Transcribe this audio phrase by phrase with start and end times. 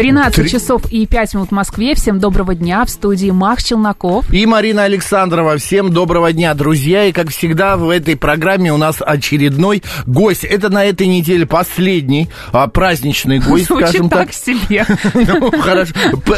[0.00, 0.48] 13 Три...
[0.48, 1.94] часов и 5 минут в Москве.
[1.94, 2.86] Всем доброго дня.
[2.86, 4.32] В студии Макс Челноков.
[4.32, 5.58] И Марина Александрова.
[5.58, 7.04] Всем доброго дня, друзья.
[7.04, 10.44] И, как всегда, в этой программе у нас очередной гость.
[10.44, 14.28] Это на этой неделе последний а, праздничный гость, Звучит скажем так.
[14.28, 14.32] так.
[14.32, 14.86] себе.
[15.14, 15.92] Ну, хорошо.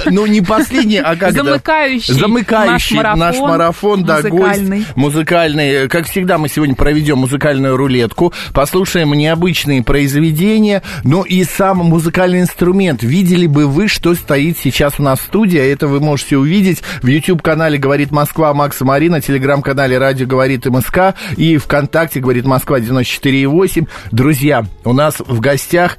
[0.07, 2.15] Ну, не последний, а как Замыкающий.
[2.15, 4.03] Замыкающий наш марафон.
[4.03, 4.63] да, гость
[4.97, 5.89] музыкальный.
[5.89, 13.05] Как всегда, мы сегодня проведем музыкальную рулетку, послушаем необычные произведения, но и сам музыкальный инструмент.
[13.05, 16.83] Видели бы вы, что стоит сейчас у нас в студии, а это вы можете увидеть
[17.03, 23.89] в YouTube-канале «Говорит Москва» Макса Марина, телеграм-канале «Радио говорит МСК» и ВКонтакте «Говорит Москва» 94,8.
[24.11, 25.99] Друзья, у нас в гостях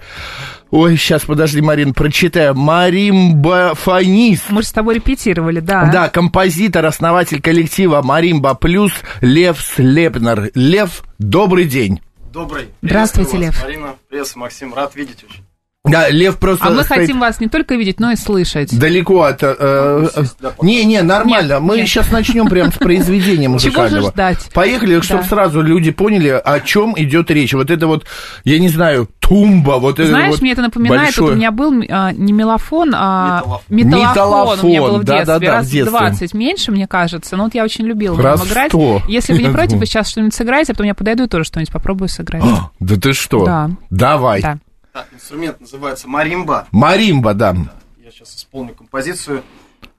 [0.73, 2.55] Ой, сейчас, подожди, Марин, прочитаю.
[2.55, 4.50] Маримбафонист.
[4.50, 5.88] Мы же с тобой репетировали, да.
[5.94, 8.91] Да, композитор, основатель коллектива Маримба Плюс
[9.22, 10.50] Лев Слепнер.
[10.56, 12.02] Лев, добрый день.
[12.31, 12.69] Добрый.
[12.81, 13.61] Здравствуйте, Лев.
[13.61, 15.44] Марина, привет, Максим, рад видеть очень.
[15.86, 16.66] Да, Лев просто...
[16.66, 18.78] А мы стоит хотим вас не только видеть, но и слышать.
[18.78, 19.44] Далеко от...
[19.44, 20.23] Э, э,
[20.62, 21.53] не, не, нормально.
[21.56, 21.90] Нет, мы нет.
[21.90, 23.90] сейчас начнем прямо с произведения музыкального.
[23.90, 24.50] Чего же ждать?
[24.53, 25.28] Поехали, чтобы Да.
[25.28, 27.53] сразу люди поняли, о чем идет речь.
[27.53, 28.06] Вот это вот,
[28.45, 31.28] я не знаю, тумба, вот это Знаешь, вот мне это напоминает, большое.
[31.28, 34.09] вот у меня был а, не мелофон, а Металлофон.
[34.09, 34.59] металлофон.
[34.62, 36.00] У меня был в детстве, да-да-да, раз в детстве.
[36.00, 37.36] 20 меньше, мне кажется.
[37.36, 38.72] Но вот я очень любила Раз нем играть.
[38.72, 39.02] 100.
[39.09, 41.73] Если вы не против, вы сейчас что-нибудь сыграете, а потом я подойду и тоже что-нибудь
[41.73, 42.42] попробую сыграть.
[42.45, 43.44] А, Да ты что?
[43.44, 43.70] Да.
[43.90, 44.42] Давай.
[44.42, 44.59] Да.
[44.94, 46.67] Да, инструмент называется маримба.
[46.72, 47.55] Маримба, да.
[47.97, 49.44] Я сейчас исполню композицию,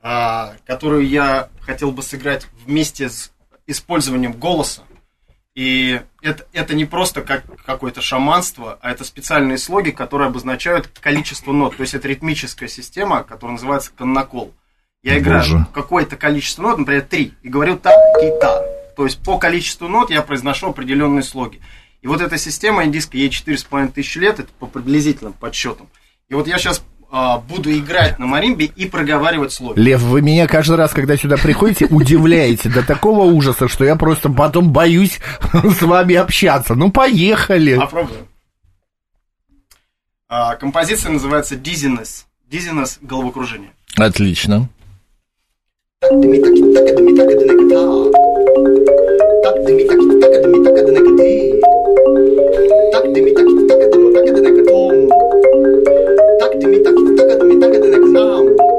[0.03, 3.33] а, которую я хотел бы сыграть вместе с
[3.67, 4.83] использованием голоса.
[5.57, 11.53] И это, это не просто как какое-то шаманство, а это специальные слоги, которые обозначают количество
[11.53, 11.77] нот.
[11.77, 14.53] То есть это ритмическая система, которая называется коннокол.
[15.03, 18.63] Я играю какое-то количество нот, например, три, и говорю та-ки-та.
[18.97, 21.61] То есть по количеству нот я произношу определенные слоги.
[22.05, 25.89] И вот эта система индийская, ей 4,5 тысячи лет, это по приблизительным подсчетам.
[26.29, 26.85] И вот я сейчас
[27.49, 29.81] буду играть на маримбе и проговаривать слоги.
[29.81, 34.29] Лев, вы меня каждый раз, когда сюда приходите, удивляете до такого ужаса, что я просто
[34.29, 35.19] потом боюсь
[35.53, 36.75] с вами общаться.
[36.75, 37.77] Ну, поехали.
[37.77, 38.27] Попробуем.
[40.29, 42.27] А, композиция называется Dizziness.
[42.51, 43.71] Dizziness– головокружение.
[43.97, 44.69] Отлично.
[52.93, 55.09] だって見たきたけでもだけでなくトーン。
[55.09, 57.99] だって見たきたけでもだけでな。
[57.99, 58.74] くナーン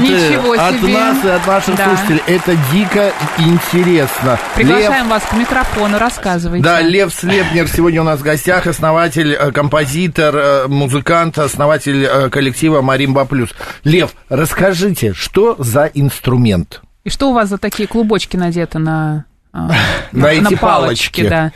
[0.00, 0.92] Ничего от себе.
[0.94, 1.86] нас и от наших Да.
[1.86, 2.22] слушателей.
[2.26, 4.38] Это дико интересно.
[4.54, 6.64] Приглашаем вас к микрофону, рассказывайте.
[6.64, 12.30] Да, Лев Слепнер сегодня у нас в гостях, основатель, э, композитор, э, музыкант, основатель э,
[12.30, 13.50] коллектива Маримба Плюс.
[13.84, 16.82] Лев, расскажите, что за инструмент?
[17.04, 19.24] И что у вас за такие клубочки надеты на
[20.12, 21.28] на эти палочки.
[21.28, 21.52] Да.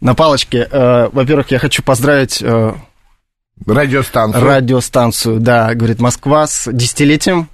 [0.00, 0.66] На палочке.
[0.70, 2.38] Э, во-первых, я хочу поздравить...
[2.42, 2.72] Э,
[3.66, 4.44] радиостанцию.
[4.44, 7.48] Радиостанцию, да, говорит Москва с десятилетием.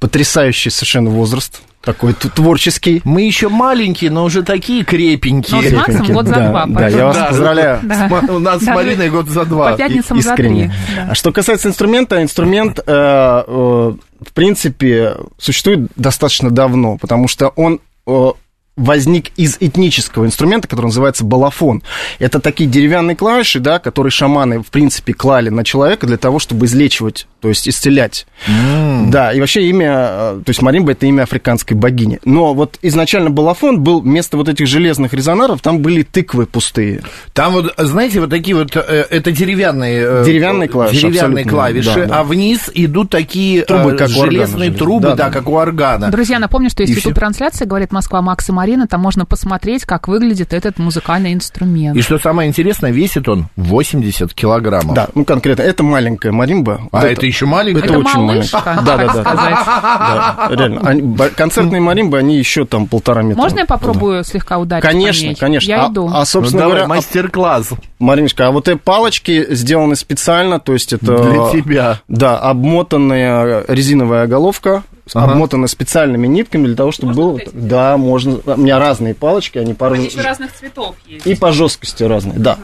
[0.00, 3.00] Потрясающий совершенно возраст такой творческий.
[3.04, 5.62] Мы еще маленькие, но уже такие крепенькие.
[5.62, 6.66] Ну, с Максом год за да, два.
[6.66, 7.80] Да, я вас да, поздравляю.
[7.84, 8.22] Да.
[8.28, 9.70] У нас с Мариной год за два.
[9.70, 10.66] По пятницам Искренне.
[10.66, 10.96] за три.
[10.96, 11.08] Да.
[11.12, 17.80] А что касается инструмента, инструмент, э, э, в принципе, существует достаточно давно, потому что он
[18.06, 18.30] э,
[18.76, 21.82] возник из этнического инструмента, который называется балафон.
[22.18, 26.66] Это такие деревянные клавиши, да, которые шаманы, в принципе, клали на человека для того, чтобы
[26.66, 28.26] излечивать, то есть исцелять.
[28.46, 29.10] Mm.
[29.10, 32.20] Да, и вообще имя, э, то есть маримба это имя африканской богини.
[32.24, 37.02] Но вот изначально балафон был вместо вот этих железных резонаров, там были тыквы пустые.
[37.32, 40.02] Там вот, знаете, вот такие вот, э, это деревянные...
[40.06, 42.18] Э, деревянные клавиши, Деревянные клавиши, да, да.
[42.20, 46.10] а вниз идут такие трубы, как железные органа, трубы, да, да, да, как у органа.
[46.10, 50.52] Друзья, напомню, что есть YouTube-трансляция, говорит Москва Макс и Марина, там можно посмотреть, как выглядит
[50.52, 51.96] этот музыкальный инструмент.
[51.96, 54.94] И что самое интересное, весит он 80 килограммов.
[54.94, 56.80] Да, ну конкретно, это маленькая маримба.
[56.90, 57.84] А это, это еще маленькая?
[57.84, 58.82] Это, это очень маленькая.
[58.84, 60.48] Да, да, да.
[60.50, 60.80] Реально.
[60.80, 63.40] Они, концертные маримбы, они еще там полтора метра.
[63.40, 64.82] Можно я попробую слегка ударить?
[64.82, 65.68] Конечно, конечно.
[65.68, 66.10] Я иду.
[66.12, 66.88] А, собственно ну, говоря...
[66.88, 67.70] мастер-класс.
[67.98, 71.16] Мариночка, а вот эти палочки сделаны специально, то есть это...
[71.22, 72.00] Для тебя.
[72.08, 74.82] Да, обмотанная резиновая головка,
[75.14, 75.32] ага.
[75.32, 77.40] обмотаны специальными нитками для того, чтобы можно было...
[77.52, 78.40] Да, можно.
[78.44, 79.88] У меня разные палочки, они по...
[79.88, 81.26] Они еще разных цветов есть.
[81.26, 82.58] И по жесткости разные, да.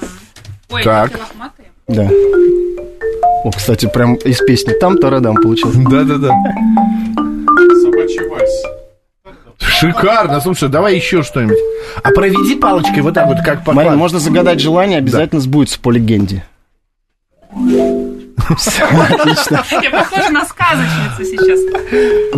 [0.70, 1.12] Ой, так.
[1.88, 2.08] Да.
[3.44, 5.78] О, кстати, прям из песни там тарадам получился.
[5.90, 6.28] Да-да-да.
[7.82, 8.62] Собачий вальс.
[9.58, 11.58] Шикарно, слушай, давай еще что-нибудь.
[12.02, 15.44] А проведи палочкой вот так вот, как по Марин, можно загадать желание, обязательно да.
[15.44, 16.44] сбудется по легенде.
[18.56, 19.64] Все, отлично.
[19.82, 21.60] Я похожа на сказочницу сейчас.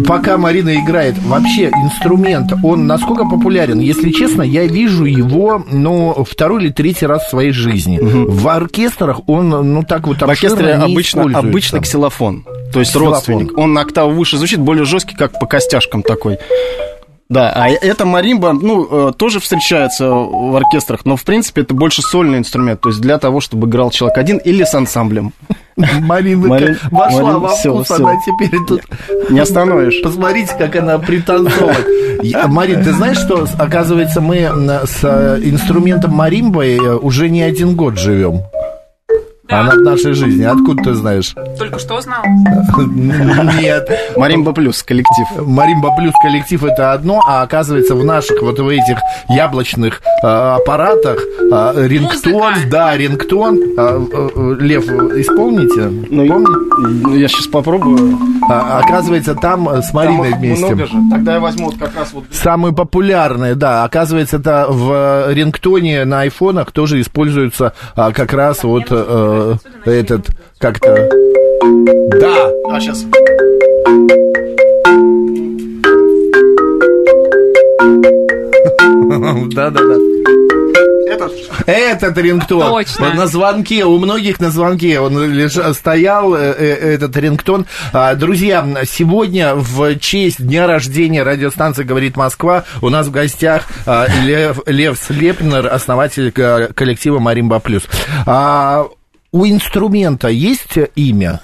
[0.06, 3.81] Пока Марина играет, вообще инструмент, он насколько популярен?
[3.81, 7.99] Если честно, я вижу его, ну, второй или третий раз в своей жизни.
[7.99, 8.32] Угу.
[8.32, 13.14] В оркестрах он, ну, так вот В оркестре обычно, обычно ксилофон, то есть ксилофон.
[13.14, 13.58] родственник.
[13.58, 16.38] Он на октаву выше звучит, более жесткий, как по костяшкам такой.
[17.28, 22.02] Да, а эта маримба, ну, э, тоже встречается в оркестрах, но, в принципе, это больше
[22.02, 25.32] сольный инструмент, то есть для того, чтобы играл человек один или с ансамблем.
[25.76, 27.97] Марина Марин, вошла Марин, во вкус, все.
[27.97, 28.82] она теперь тут...
[29.31, 30.00] Не остановишь.
[30.03, 31.87] Посмотрите, как она пританцовывает.
[32.47, 34.37] Марин, ты знаешь, что, оказывается, мы
[34.85, 38.43] с э, инструментом маримбой э, уже не один год живем?
[39.54, 39.60] Да.
[39.60, 40.42] Она в нашей жизни.
[40.42, 41.34] Откуда ты знаешь?
[41.58, 42.22] Только что узнал.
[43.60, 43.88] Нет.
[44.16, 45.26] Маримба плюс коллектив.
[45.38, 48.98] Маримба плюс коллектив это одно, а оказывается в наших вот в этих
[49.28, 53.58] яблочных э, аппаратах э, рингтон, да, рингтон.
[53.76, 55.82] Э, э, Лев, исполните?
[56.10, 56.44] Ну?
[56.78, 58.18] Ну, я сейчас попробую.
[58.48, 60.76] А, оказывается, там с Мариной вместе.
[61.10, 62.24] Тогда я возьму вот как раз вот...
[62.30, 63.84] Самые популярные, да.
[63.84, 68.86] Оказывается, это в рингтоне на айфонах тоже используется а, как раз вот...
[69.44, 71.08] Э, э, этот как-то...
[72.20, 72.50] Да!
[72.70, 73.05] А, сейчас.
[79.54, 79.97] Да-да-да.
[81.07, 81.33] Этот?
[81.66, 82.61] Этот рингтон.
[82.61, 83.14] Точно.
[83.14, 85.52] На звонке, у многих на звонке он леж...
[85.75, 87.66] стоял, э, э, этот рингтон.
[87.92, 94.07] А, друзья, сегодня в честь дня рождения радиостанции «Говорит Москва» у нас в гостях а,
[94.25, 97.85] Лев, Лев Слепнер, основатель коллектива «Маримба Плюс».
[98.26, 98.87] А,
[99.35, 101.41] у инструмента есть имя?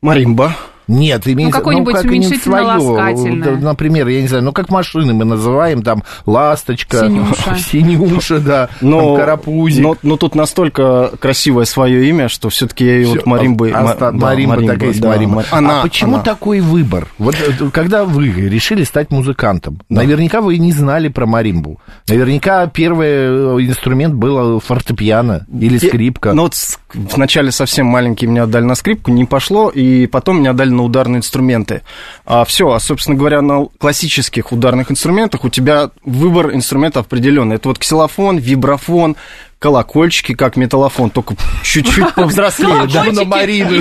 [0.00, 0.56] Маримба.
[0.88, 1.58] Нет, имеется...
[1.58, 3.56] Ну, какое-нибудь ну, уменьшительно-ласкательное.
[3.56, 9.00] Например, я не знаю, ну, как машины мы называем, там, ласточка, синюша, синюша да, но,
[9.00, 9.82] там, карапузик.
[9.82, 13.72] Но, но тут настолько красивое свое имя, что все таки я ее вот Маримбой...
[13.72, 15.44] А, да, Маримба, Маримба, так и есть да, Маримба.
[15.50, 16.22] Она, а почему она.
[16.22, 17.08] такой выбор?
[17.18, 20.02] Вот э, когда вы решили стать музыкантом, да.
[20.02, 21.80] наверняка вы не знали про Маримбу.
[22.08, 26.32] Наверняка первый э, инструмент был фортепиано или скрипка.
[26.32, 26.54] Ну, вот
[26.94, 31.18] вначале совсем маленький меня отдали на скрипку, не пошло, и потом меня отдали на ударные
[31.18, 31.82] инструменты.
[32.24, 37.56] А все, а, собственно говоря, на классических ударных инструментах у тебя выбор инструментов определенный.
[37.56, 39.16] Это вот ксилофон, вибрафон,
[39.62, 42.88] колокольчики, как металлофон, только чуть-чуть повзрослее.
[42.92, 43.80] Да, на Марину.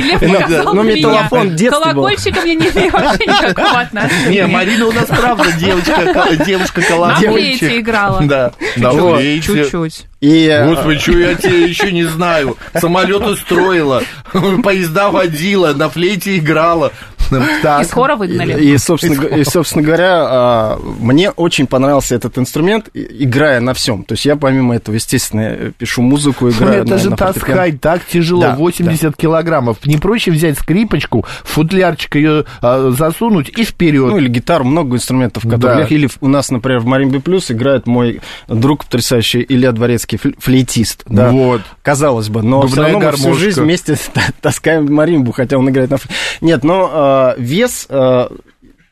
[0.74, 1.94] Ну, металлофон детский был.
[1.94, 4.30] Колокольчиком я не имею вообще никакого отношения.
[4.30, 7.26] Не, Марина у нас правда девочка, девушка колокольчик.
[7.26, 8.22] На флейте играла.
[8.22, 8.52] Да.
[9.42, 10.06] Чуть-чуть.
[10.22, 10.64] И...
[10.68, 12.56] Господи, что я тебе еще не знаю.
[12.80, 14.04] Самолеты строила,
[14.64, 16.92] поезда водила, на флейте играла.
[17.32, 17.62] Известным.
[17.62, 17.84] Так.
[17.84, 18.62] Из хора выгнали.
[18.62, 24.04] И, собственно, и, собственно говоря, а, мне очень понравился этот инструмент, играя на всем.
[24.04, 27.82] То есть я помимо этого, естественно, пишу музыку, ну, играю Это на, же на таскать
[27.82, 29.12] так тяжело, да, 80 да.
[29.12, 29.86] килограммов.
[29.86, 34.10] Не проще взять скрипочку, футлярчик ее а, засунуть и вперед.
[34.10, 35.88] Ну или гитару, много инструментов, которые...
[35.88, 35.96] Да.
[35.96, 41.04] Или у нас, например, в Маримбе Плюс играет мой друг потрясающий Илья Дворецкий, флейтист.
[41.08, 41.30] Да?
[41.30, 41.62] Вот.
[41.82, 43.98] Казалось бы, но Губная все равно мы всю жизнь вместе
[44.42, 45.98] таскаем маримбу, хотя он играет на...
[46.42, 47.88] Нет, но э, вес...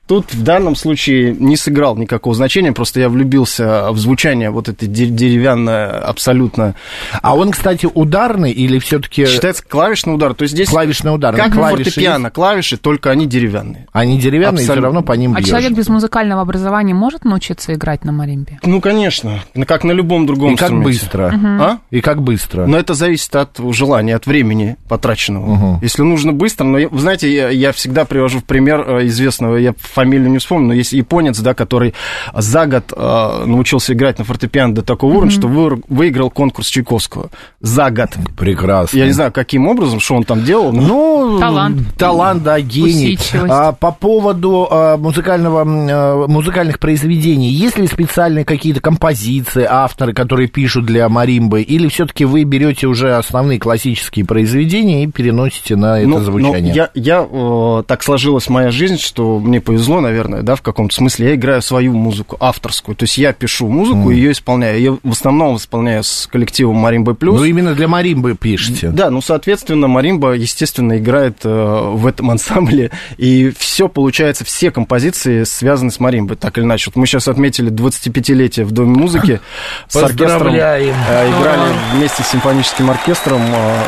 [0.10, 4.88] Тут в данном случае не сыграл никакого значения, просто я влюбился в звучание вот это
[4.88, 6.74] деревянное абсолютно.
[7.22, 9.28] А он, кстати, ударный или все-таки...
[9.28, 10.68] Считается клавишный удар, то есть здесь...
[10.68, 11.36] Клавишный удар.
[11.36, 12.34] Как клавиши фортепиано, есть?
[12.34, 13.86] клавиши, только они деревянные.
[13.92, 14.72] Они деревянные, абсолютно.
[14.72, 15.48] и все равно по ним А бьешь.
[15.48, 18.60] человек без музыкального образования может научиться играть на маримбе?
[18.64, 21.28] Ну, конечно, как на любом другом И как быстро.
[21.28, 21.62] Угу.
[21.62, 21.80] А?
[21.92, 22.66] И как быстро.
[22.66, 25.54] Но это зависит от желания, от времени потраченного.
[25.54, 25.80] Угу.
[25.84, 29.76] Если нужно быстро, но, вы знаете, я, я всегда привожу в пример э, известного, я
[30.00, 31.94] фамилию не вспомню, но есть японец, да, который
[32.34, 35.40] за год э, научился играть на фортепиано до такого уровня, mm-hmm.
[35.40, 37.30] что вы, выиграл конкурс Чайковского.
[37.60, 38.10] За год.
[38.38, 38.98] Прекрасно.
[38.98, 40.72] Я не знаю, каким образом, что он там делал.
[40.72, 40.82] Но...
[40.82, 41.82] Ну, талант.
[41.98, 43.20] Талант, да, гений.
[43.34, 50.48] А, по поводу а, музыкального, а, музыкальных произведений, есть ли специальные какие-то композиции, авторы, которые
[50.48, 56.08] пишут для маримбы, или все-таки вы берете уже основные классические произведения и переносите на это
[56.08, 56.74] ну, звучание?
[56.74, 60.62] Ну, я, я э, так сложилась моя жизнь, что мне повезло, наверное, наверное, да, в
[60.62, 61.30] каком-то смысле.
[61.30, 62.96] Я играю свою музыку, авторскую.
[62.96, 64.14] То есть я пишу музыку, mm.
[64.14, 64.82] ее исполняю.
[64.82, 67.40] Я в основном исполняю с коллективом Маримбы Плюс.
[67.40, 68.90] Ну, именно для Маримбы пишете.
[68.90, 75.44] Да, ну, соответственно, Маримба, естественно, играет э, в этом ансамбле, и все получается, все композиции
[75.44, 76.90] связаны с Маримбой, так или иначе.
[76.90, 79.40] Вот мы сейчас отметили 25-летие в Доме музыки
[79.88, 80.56] с оркестром.
[80.56, 83.84] Э, играли вместе с симфоническим оркестром, э,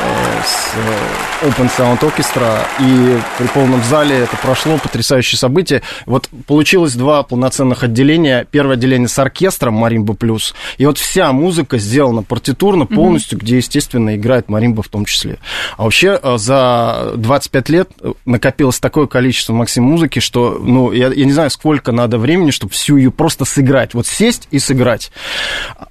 [0.45, 5.80] с Open Sound Orchestra, и при полном зале это прошло, потрясающее событие.
[6.05, 8.45] Вот вот получилось два полноценных отделения.
[8.49, 10.53] Первое отделение с оркестром Маримба Плюс.
[10.77, 13.41] И вот вся музыка сделана партитурно полностью, mm-hmm.
[13.41, 15.39] где, естественно, играет Маримба в том числе.
[15.77, 21.07] А вообще э, за 25 лет э, накопилось такое количество, Максим, музыки, что, ну, я,
[21.07, 23.93] я не знаю, сколько надо времени, чтобы всю ее просто сыграть.
[23.93, 25.11] Вот сесть и сыграть.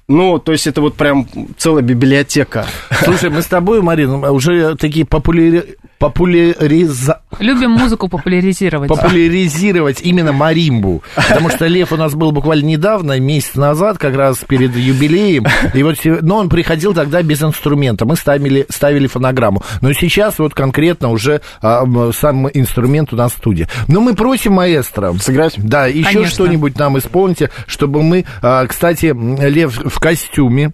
[0.07, 2.65] Ну, то есть это вот прям целая библиотека.
[3.03, 5.77] Слушай, мы с тобой, Марина, уже такие популяри...
[6.01, 7.21] популяриза...
[7.39, 8.89] Любим музыку популяризировать.
[8.89, 11.03] Популяризировать именно маримбу.
[11.15, 15.45] Потому что Лев у нас был буквально недавно, месяц назад, как раз перед юбилеем.
[15.73, 18.05] И вот, но он приходил тогда без инструмента.
[18.05, 19.61] Мы ставили, ставили фонограмму.
[19.81, 23.67] Но сейчас вот конкретно уже а, сам инструмент у нас в студии.
[23.87, 25.13] Но мы просим маэстро.
[25.13, 25.53] Сыграть?
[25.57, 28.25] Да, еще что-нибудь нам исполните, чтобы мы...
[28.41, 30.71] А, кстати, Лев в костюме.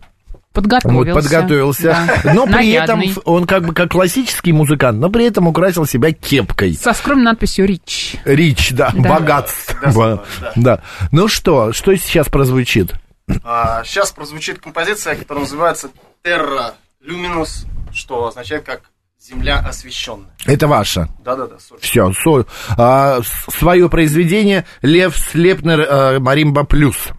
[0.58, 1.14] Подготовился.
[1.14, 1.84] Вот, подготовился.
[2.24, 2.34] Да.
[2.34, 6.74] Но при этом он как бы как классический музыкант, но при этом украсил себя кепкой.
[6.74, 8.16] Со скромной надписью «Рич».
[8.26, 9.08] «Рич», да, да.
[9.08, 10.26] богатство.
[10.42, 10.54] Да.
[10.56, 10.82] да.
[11.12, 12.96] Ну что, что сейчас прозвучит?
[13.44, 15.90] А, сейчас прозвучит композиция, которая называется
[16.24, 16.74] «Terra
[17.08, 18.82] Luminous», что означает как
[19.20, 20.34] Земля освещенная.
[20.48, 21.08] Это ваша?
[21.24, 21.58] Да-да-да.
[21.82, 22.48] Все, со,
[22.78, 27.10] а, свое произведение Лев Слепнер а, Маримба Плюс.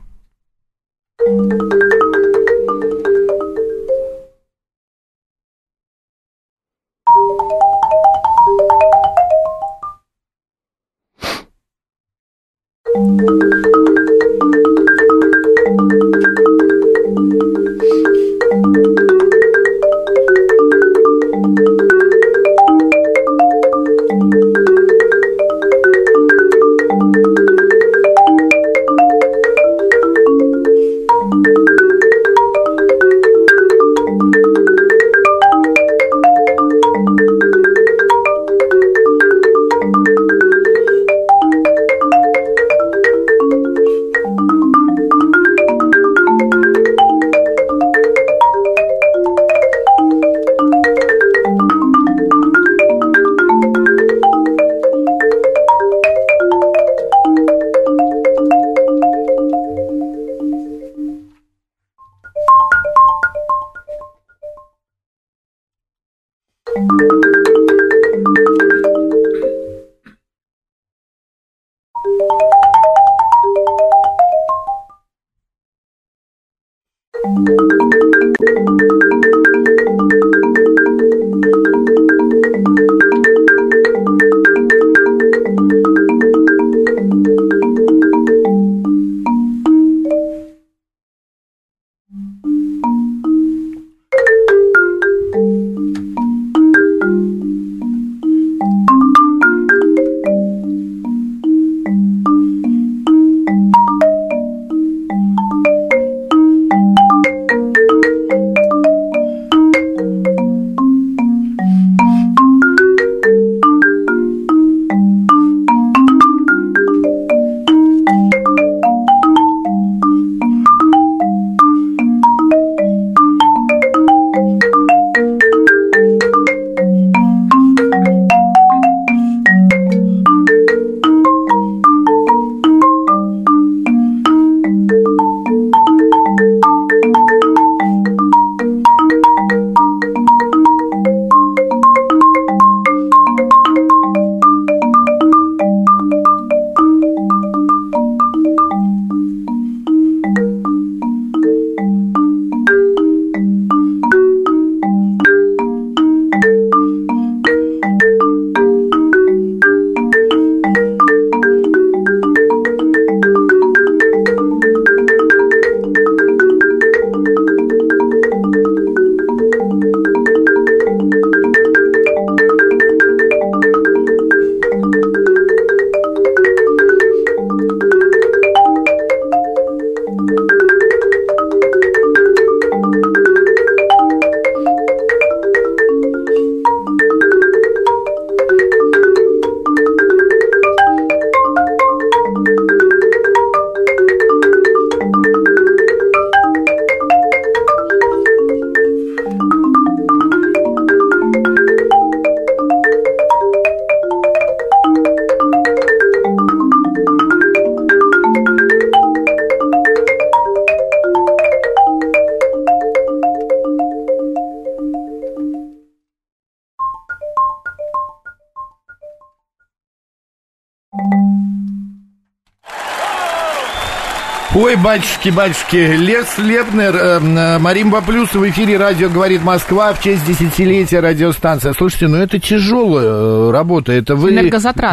[224.60, 230.02] Ой, батюшки, батюшки, Лев Слепнер, э, э, Маримба Плюс в эфире радио «Говорит Москва» в
[230.02, 231.72] честь десятилетия радиостанции.
[231.76, 234.32] Слушайте, ну это тяжелая э, работа, это вы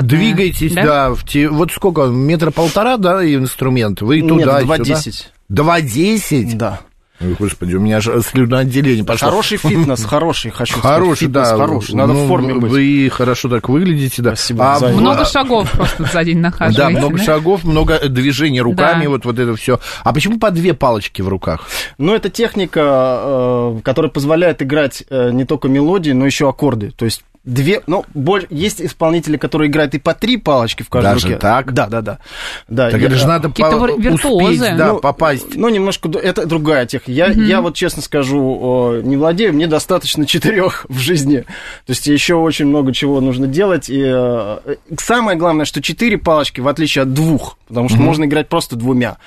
[0.05, 5.23] двигаетесь, да, да в те, вот сколько, метра полтора, да, инструмент, вы туда, Нет, 2,10.
[5.51, 6.55] 2,10?
[6.57, 6.81] Да.
[7.21, 9.29] Ой, господи, у меня же слюноотделение пошло.
[9.29, 11.31] Хороший фитнес, хороший, хочу Хороший, сказать.
[11.31, 11.57] да.
[11.57, 12.71] хороший, надо ну, в форме быть.
[12.71, 14.35] Вы хорошо так выглядите, да.
[14.35, 14.75] Спасибо.
[14.75, 15.25] А, много а...
[15.25, 16.93] шагов просто за день нахаживаете.
[16.93, 17.23] Да, много да?
[17.23, 19.09] шагов, много движений руками, да.
[19.09, 19.79] вот, вот это все.
[20.03, 21.67] А почему по две палочки в руках?
[21.97, 22.81] Ну, это техника,
[23.23, 26.91] э, которая позволяет играть э, не только мелодии, но еще аккорды.
[26.91, 31.13] То есть две, ну, боль, есть исполнители, которые играют и по три палочки в каждой
[31.13, 31.39] Даже руке.
[31.39, 31.73] так?
[31.73, 32.19] Да, да, да.
[32.67, 35.55] да так я, это же надо по, успеть, да, ну, попасть.
[35.55, 37.11] Ну, немножко, это другая техника.
[37.11, 37.41] Я, угу.
[37.41, 41.41] я вот честно скажу, не владею, мне достаточно четырех в жизни.
[41.85, 43.89] То есть еще очень много чего нужно делать.
[43.89, 48.05] И э, самое главное, что четыре палочки, в отличие от двух, потому что угу.
[48.05, 49.17] можно играть просто двумя.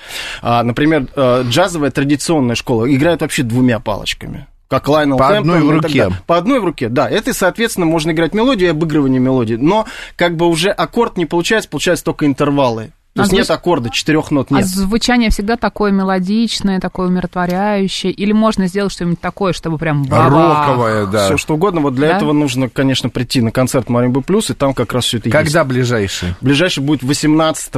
[0.41, 5.67] А, например, э, джазовая традиционная школа играет вообще двумя палочками как Лайнел По Хэмптон одной
[5.67, 6.09] в руке.
[6.27, 7.09] По одной в руке, да.
[7.09, 9.55] Это, соответственно, можно играть мелодию и обыгрывание мелодии.
[9.55, 12.91] Но как бы уже аккорд не получается, получается только интервалы.
[13.15, 13.39] То а есть звуч...
[13.39, 14.63] нет аккорда, четырех нот нет.
[14.63, 18.11] А звучание всегда такое мелодичное, такое умиротворяющее?
[18.11, 20.05] Или можно сделать что-нибудь такое, чтобы прям...
[20.07, 21.25] Роковое, да.
[21.25, 21.81] Все что угодно.
[21.81, 22.17] Вот для да?
[22.17, 25.39] этого нужно, конечно, прийти на концерт Маримбы Плюс, и там как раз все это Когда
[25.39, 25.53] есть.
[25.53, 26.35] Когда ближайший?
[26.41, 27.73] Ближайший будет 18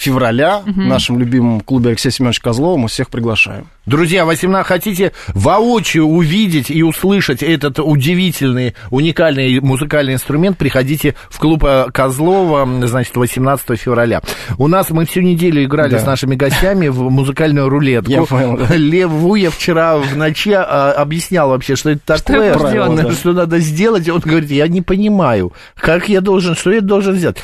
[0.00, 0.72] февраля угу.
[0.72, 2.78] в нашем любимом клубе Алексея Семеновича Козлова.
[2.78, 3.66] Мы всех приглашаем.
[3.84, 11.64] Друзья, 18 хотите воочию увидеть и услышать этот удивительный, уникальный музыкальный инструмент, приходите в клуб
[11.64, 14.22] э, Козлова, значит, 18 февраля.
[14.58, 15.98] У нас мы всю неделю играли да.
[15.98, 18.10] с нашими гостями в музыкальную рулетку.
[18.10, 18.74] Я понял, да.
[18.76, 23.58] Лев Вуя вчера в ночи а, объяснял вообще, что это такое, что, правило, что надо
[23.58, 24.08] сделать.
[24.08, 27.38] Он говорит, я не понимаю, как я должен, что я должен сделать.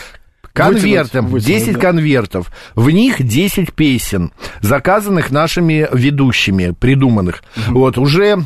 [0.56, 1.80] Конвертом, вытянуть, 10 да.
[1.80, 2.52] конвертов.
[2.74, 7.44] В них 10 песен, заказанных нашими ведущими, придуманных.
[7.68, 7.78] Угу.
[7.78, 8.42] Вот, уже,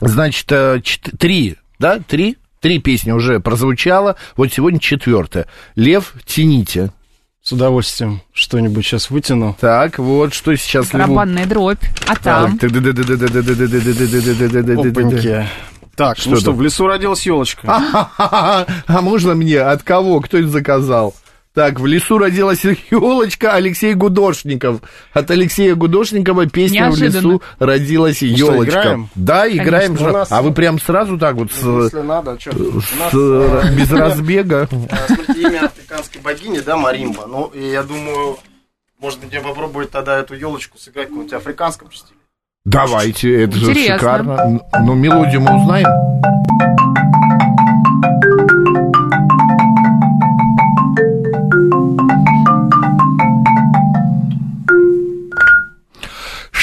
[0.00, 0.52] значит,
[1.18, 2.36] 3, э, да, 3?
[2.62, 5.48] Три песни уже прозвучало, вот сегодня четвертая.
[5.74, 6.92] Лев, тяните.
[7.42, 9.56] С удовольствием что-нибудь сейчас вытяну.
[9.60, 10.92] Так, вот что сейчас...
[10.92, 12.54] Барабанная дробь, а там...
[12.54, 12.66] Опаньки.
[15.96, 17.66] Так, что ну что, в лесу родилась елочка.
[18.16, 19.58] А можно мне?
[19.58, 20.20] От кого?
[20.20, 21.16] Кто это заказал?
[21.54, 24.80] Так, в лесу родилась елочка Алексей Гудошников.
[25.12, 27.10] От Алексея Гудошникова песня Неожиданно.
[27.10, 28.80] в лесу родилась елочка.
[28.80, 29.08] играем?
[29.14, 29.96] Да, играем.
[29.96, 30.32] Конечно, нас...
[30.32, 32.52] А вы прям сразу так вот с, ну, Если надо, что?
[32.52, 34.66] с, нас, э, без разбега.
[35.06, 37.26] Смотрите, имя африканской богини, да, Маримба.
[37.26, 38.38] Ну, и я думаю,
[38.98, 42.18] можно мне попробовать тогда эту елочку сыграть в каком-нибудь африканском стиле.
[42.64, 44.60] Давайте, это же шикарно.
[44.80, 46.91] Ну, мелодию мы узнаем.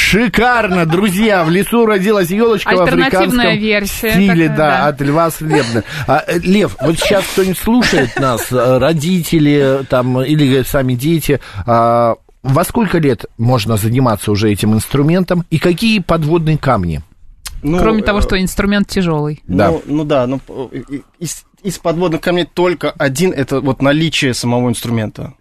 [0.10, 1.44] Шикарно, друзья!
[1.44, 5.84] В лесу родилась елочка в африканском версия стиле, такая, да, да, от Льва Слебна.
[6.08, 12.16] А, э, Лев, вот сейчас кто-нибудь слушает нас, э, родители там или сами дети, а,
[12.42, 17.04] во сколько лет можно заниматься уже этим инструментом и какие подводные камни?
[17.62, 19.44] Ну, Кроме того, э, что инструмент тяжелый.
[19.46, 19.70] Да.
[19.70, 20.42] Ну, ну да, ну,
[21.20, 25.36] из, из подводных камней только один это вот наличие самого инструмента.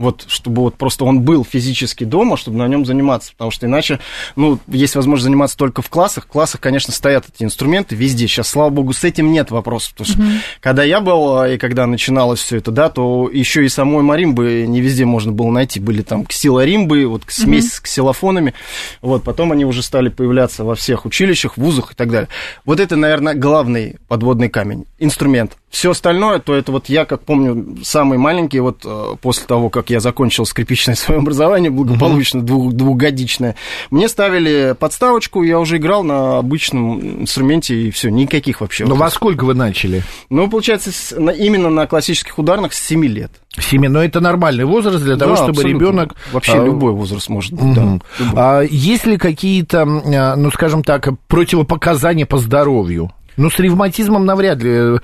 [0.00, 3.30] Вот, чтобы вот просто он был физически дома, чтобы на нем заниматься.
[3.30, 4.00] Потому что иначе,
[4.34, 6.24] ну, есть возможность заниматься только в классах.
[6.24, 8.26] В классах, конечно, стоят эти инструменты везде.
[8.26, 9.92] Сейчас, слава богу, с этим нет вопросов.
[9.92, 10.38] Потому что mm-hmm.
[10.60, 14.66] когда я был а, и когда начиналось все это, да, то еще и самой маримбы
[14.66, 15.78] не везде можно было найти.
[15.78, 17.76] Были там ксилоримбы, вот смесь mm-hmm.
[17.76, 18.54] с ксилофонами.
[19.00, 22.28] Вот, потом они уже стали появляться во всех училищах, вузах и так далее.
[22.64, 24.86] Вот это, наверное, главный подводный камень.
[24.98, 25.52] Инструмент.
[25.74, 29.90] Все остальное, то это вот я, как помню, самый маленький, вот э, после того, как
[29.90, 33.56] я закончил скрипичное свое образование, благополучно, двух, двухгодичное,
[33.90, 38.84] мне ставили подставочку, я уже играл на обычном инструменте, и все, никаких вообще.
[38.84, 40.04] Но во сколько вы начали?
[40.30, 43.32] Ну, получается, именно на классических ударных с 7 лет.
[43.58, 47.52] Семьи, но это нормальный возраст для да, того, чтобы ребенок вообще а, любой возраст может
[47.52, 47.76] быть.
[47.76, 48.00] Угу.
[48.32, 53.10] Да, а есть ли какие-то, а, ну скажем так, противопоказания по здоровью?
[53.36, 54.98] Ну, с ревматизмом навряд ли.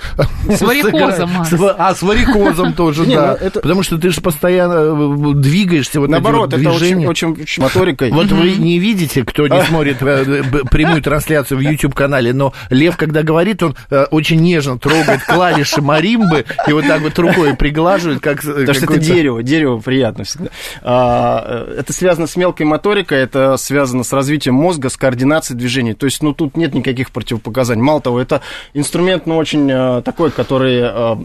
[0.48, 1.30] С варикозом.
[1.78, 3.36] А, с варикозом тоже, да.
[3.40, 6.00] Ну, Потому что ты же постоянно э, двигаешься.
[6.00, 8.10] Наоборот, это очень моторикой.
[8.10, 13.22] Вот вы не видите, кто не смотрит э, прямую трансляцию в YouTube-канале, но Лев, когда
[13.22, 18.42] говорит, он э, очень нежно трогает клавиши маримбы и вот так вот рукой приглаживает, как
[18.42, 20.50] Потому что это дерево, дерево приятно всегда.
[20.82, 25.94] А, это связано с мелкой моторикой, это связано с развитием мозга, с координацией движений.
[25.94, 27.82] То есть, ну, тут нет никаких противопоказаний.
[27.82, 28.42] Мало того, это
[28.74, 31.16] инструмент, ну, очень э, такой, который э,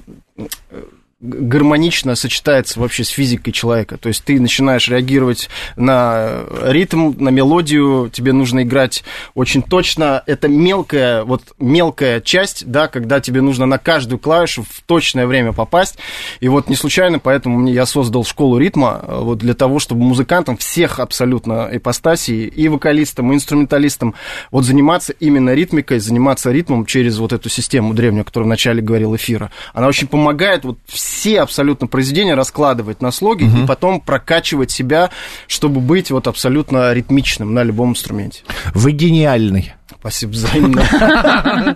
[1.21, 3.97] гармонично сочетается вообще с физикой человека.
[3.97, 10.23] То есть ты начинаешь реагировать на ритм, на мелодию, тебе нужно играть очень точно.
[10.25, 15.53] Это мелкая, вот мелкая часть, да, когда тебе нужно на каждую клавишу в точное время
[15.53, 15.97] попасть.
[16.41, 20.57] И вот не случайно, поэтому мне я создал школу ритма, вот для того, чтобы музыкантам
[20.57, 24.15] всех абсолютно ипостасий, и вокалистам, и инструменталистам,
[24.51, 29.15] вот заниматься именно ритмикой, заниматься ритмом через вот эту систему древнюю, о которой вначале говорил
[29.15, 29.51] эфира.
[29.73, 33.63] Она очень помогает вот все абсолютно произведения раскладывать на слоги угу.
[33.63, 35.11] и потом прокачивать себя,
[35.47, 38.43] чтобы быть вот абсолютно ритмичным на любом инструменте.
[38.73, 39.73] Вы гениальный.
[39.99, 40.83] Спасибо взаимно.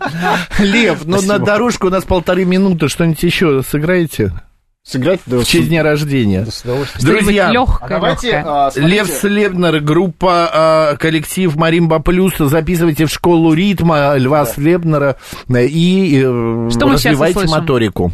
[0.60, 4.34] Лев, ну на дорожку у нас полторы минуты, что-нибудь еще сыграете?
[4.84, 6.48] Сыграть да, в честь дня рождения.
[7.00, 13.54] Друзья, легкое, а давайте, а, Лев Слебнер, группа, а, коллектив Маримба Плюс, записывайте в школу
[13.54, 14.52] ритма Льва да.
[14.52, 18.12] Слебнера и э, Что развивайте моторику.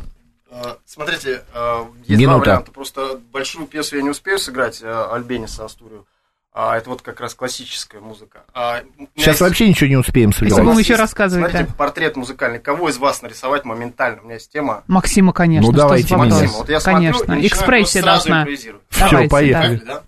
[0.55, 2.25] А, смотрите, а, есть Минута.
[2.25, 2.71] два варианта.
[2.71, 6.05] Просто большую пьесу я не успею сыграть, а, Альбениса Астурию.
[6.53, 8.45] А, это вот как раз классическая музыка.
[8.53, 8.81] А,
[9.15, 9.41] Сейчас есть...
[9.41, 10.57] вообще ничего не успеем сыграть.
[10.63, 11.51] Будем еще рассказывать.
[11.51, 11.75] Смотрите, да.
[11.77, 12.59] портрет музыкальный.
[12.59, 14.21] Кого из вас нарисовать моментально?
[14.21, 14.85] У меня есть тема.
[14.87, 15.69] Максима, конечно.
[15.69, 16.47] Ну, давайте, Максима.
[16.47, 17.25] Вот я конечно.
[17.25, 18.47] смотрю Экспрессия должна.
[18.89, 19.83] Все, поехали.
[19.85, 20.03] Да.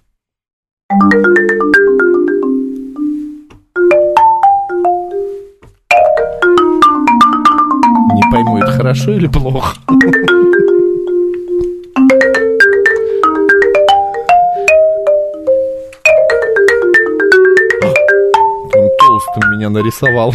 [8.47, 9.75] Пойму, это хорошо или плохо?
[18.99, 20.33] толстым меня нарисовал.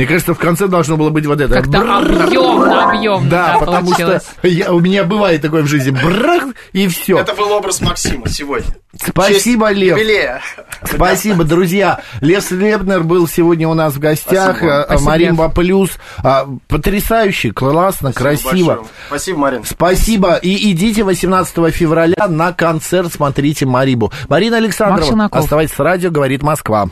[0.00, 1.56] Мне кажется, в конце должно было быть вот это.
[1.56, 3.28] Как-то объемно, объемно.
[3.28, 5.90] Да, да потому что я, у меня бывает такое в жизни.
[5.90, 7.18] Брах, и все.
[7.18, 8.74] Это был образ Максима сегодня.
[8.98, 9.98] Спасибо, Честь Лев.
[9.98, 10.40] Юбилея.
[10.84, 12.00] Спасибо, друзья.
[12.22, 14.56] Лев Слебнер был сегодня у нас в гостях.
[14.56, 14.86] Спасибо.
[14.88, 15.90] Э, Маримба Плюс.
[16.24, 18.66] А, потрясающе, классно, Спасибо красиво.
[18.68, 18.88] Большое.
[19.08, 19.64] Спасибо, Марин.
[19.66, 20.34] Спасибо.
[20.36, 24.10] И идите 18 февраля на концерт, смотрите Марибу.
[24.30, 26.88] Марина Александрова, оставайтесь с радио, говорит Москва.